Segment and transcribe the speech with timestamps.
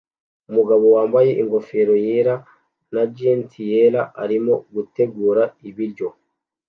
[0.49, 2.35] Umugabo wambaye ingofero yera
[2.93, 6.07] na gants yera arimo gutegura ibiryo